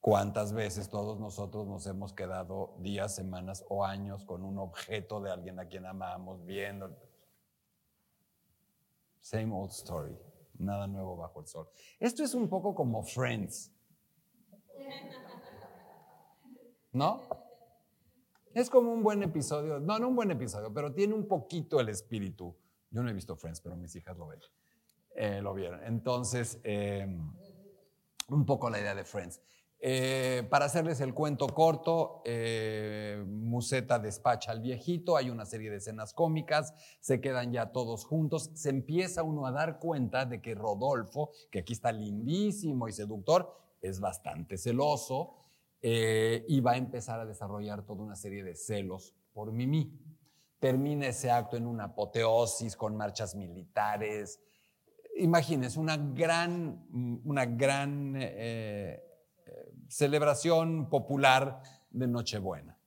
¿Cuántas 0.00 0.54
veces 0.54 0.88
todos 0.88 1.20
nosotros 1.20 1.66
nos 1.66 1.86
hemos 1.86 2.14
quedado 2.14 2.76
días, 2.78 3.14
semanas 3.14 3.66
o 3.68 3.84
años 3.84 4.24
con 4.24 4.42
un 4.42 4.56
objeto 4.58 5.20
de 5.20 5.30
alguien 5.30 5.60
a 5.60 5.66
quien 5.66 5.84
amamos, 5.84 6.42
viendo? 6.46 6.96
Same 9.20 9.54
old 9.54 9.72
story. 9.72 10.29
Nada 10.60 10.86
nuevo 10.86 11.16
bajo 11.16 11.40
el 11.40 11.46
sol. 11.46 11.68
Esto 11.98 12.22
es 12.22 12.34
un 12.34 12.48
poco 12.48 12.74
como 12.74 13.02
Friends. 13.02 13.72
¿No? 16.92 17.22
Es 18.52 18.68
como 18.68 18.92
un 18.92 19.02
buen 19.02 19.22
episodio, 19.22 19.78
no, 19.78 19.98
no 19.98 20.08
un 20.08 20.16
buen 20.16 20.30
episodio, 20.30 20.72
pero 20.72 20.92
tiene 20.92 21.14
un 21.14 21.26
poquito 21.26 21.80
el 21.80 21.88
espíritu. 21.88 22.56
Yo 22.90 23.02
no 23.02 23.08
he 23.08 23.12
visto 23.12 23.36
Friends, 23.36 23.60
pero 23.60 23.76
mis 23.76 23.94
hijas 23.94 24.18
lo 24.18 24.26
ven. 24.26 24.40
Eh, 25.14 25.40
lo 25.40 25.54
vieron. 25.54 25.82
Entonces, 25.84 26.60
eh, 26.64 27.06
un 28.28 28.44
poco 28.44 28.68
la 28.68 28.80
idea 28.80 28.94
de 28.94 29.04
Friends. 29.04 29.40
Eh, 29.82 30.46
para 30.50 30.66
hacerles 30.66 31.00
el 31.00 31.14
cuento 31.14 31.46
corto, 31.46 32.20
eh, 32.26 33.24
Museta 33.26 33.98
despacha 33.98 34.52
al 34.52 34.60
viejito, 34.60 35.16
hay 35.16 35.30
una 35.30 35.46
serie 35.46 35.70
de 35.70 35.78
escenas 35.78 36.12
cómicas, 36.12 36.74
se 37.00 37.22
quedan 37.22 37.50
ya 37.50 37.72
todos 37.72 38.04
juntos, 38.04 38.50
se 38.54 38.68
empieza 38.68 39.22
uno 39.22 39.46
a 39.46 39.52
dar 39.52 39.78
cuenta 39.78 40.26
de 40.26 40.42
que 40.42 40.54
Rodolfo, 40.54 41.30
que 41.50 41.60
aquí 41.60 41.72
está 41.72 41.92
lindísimo 41.92 42.88
y 42.88 42.92
seductor, 42.92 43.56
es 43.80 44.00
bastante 44.00 44.58
celoso 44.58 45.36
eh, 45.80 46.44
y 46.46 46.60
va 46.60 46.72
a 46.72 46.76
empezar 46.76 47.18
a 47.18 47.24
desarrollar 47.24 47.86
toda 47.86 48.02
una 48.02 48.16
serie 48.16 48.44
de 48.44 48.56
celos 48.56 49.14
por 49.32 49.50
Mimi. 49.50 49.98
Termina 50.58 51.06
ese 51.06 51.30
acto 51.30 51.56
en 51.56 51.66
una 51.66 51.84
apoteosis 51.84 52.76
con 52.76 52.94
marchas 52.98 53.34
militares. 53.34 54.42
Imagínense, 55.16 55.80
una 55.80 55.96
gran, 55.96 56.86
una 57.24 57.46
gran 57.46 58.14
celebración 59.90 60.88
popular 60.88 61.62
de 61.90 62.06
Nochebuena. 62.06 62.78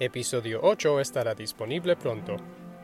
Episodio 0.00 0.60
8 0.62 1.00
estará 1.00 1.34
disponible 1.34 1.96
pronto. 1.96 2.36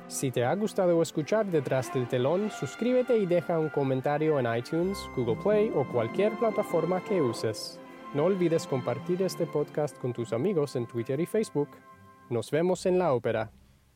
Si 0.09 0.31
te 0.31 0.45
ha 0.45 0.55
gustado 0.55 1.01
escuchar 1.01 1.47
Detrás 1.47 1.93
del 1.95 2.07
telón, 2.09 2.51
suscríbete 2.51 3.17
y 3.17 3.25
deja 3.25 3.59
un 3.59 3.71
comentario 3.71 4.39
en 4.39 4.55
iTunes, 4.55 4.99
Google 5.17 5.43
Play 5.43 5.73
o 5.75 5.91
cualquier 5.91 6.39
plataforma 6.39 7.03
que 7.03 7.23
uses. 7.23 7.81
No 8.13 8.25
olvides 8.25 8.67
compartir 8.67 9.23
este 9.23 9.47
podcast 9.47 9.97
con 9.97 10.13
tus 10.13 10.35
amigos 10.35 10.77
en 10.77 10.87
Twitter 10.87 11.19
y 11.19 11.25
Facebook. 11.25 11.71
Nos 12.29 12.51
vemos 12.51 12.85
en 12.85 12.99
la 12.99 13.15
ópera. 13.15 13.51